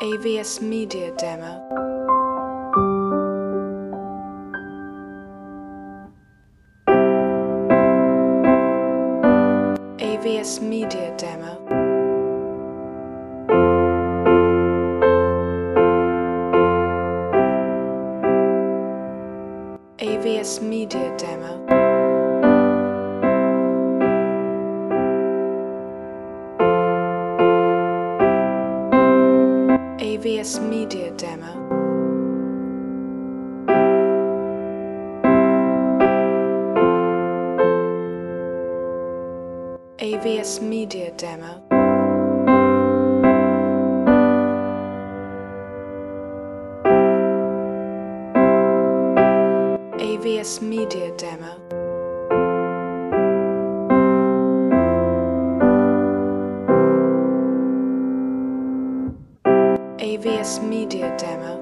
AVS 0.00 0.60
Media 0.60 1.12
Demo. 1.14 1.62
AVS 10.00 10.60
Media 10.60 11.14
Demo. 11.16 11.54
AVS 20.00 20.60
Media 20.60 21.16
Demo. 21.16 21.83
AVS 30.24 30.58
Media 30.58 31.10
Demo. 31.18 31.52
AVS 39.98 40.62
Media 40.62 41.12
Demo. 41.18 41.60
AVS 50.00 50.62
Media 50.62 51.14
Demo. 51.18 51.83
AVS 60.14 60.62
Media 60.62 61.10
Demo. 61.18 61.58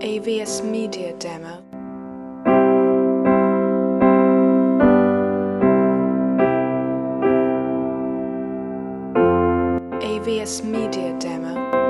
AVS 0.00 0.62
Media 0.64 1.12
Demo. 1.18 1.60
AVS 10.00 10.64
Media 10.64 11.12
Demo. 11.18 11.85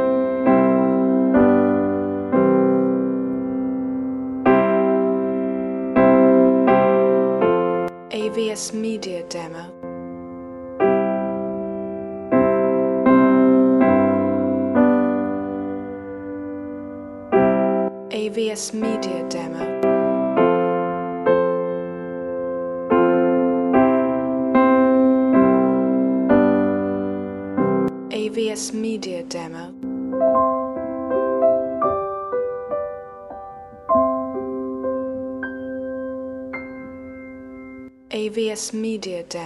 AVS 8.26 8.72
Media 8.72 9.22
Demo. 9.28 9.62
AVS 18.10 18.74
Media 18.74 19.22
Demo. 19.28 19.62
AVS 28.10 28.72
Media 28.72 29.22
Demo. 29.22 30.55
AVS 38.10 38.72
Media 38.72 39.24
Demo. 39.24 39.34